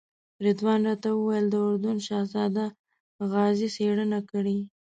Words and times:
رضوان 0.45 0.79
راته 0.89 1.09
وویل 1.13 1.45
د 1.51 1.55
اردن 1.67 1.97
شهزاده 2.07 2.65
غازي 3.31 3.67
څېړنه 3.75 4.19
کړې. 4.31 4.57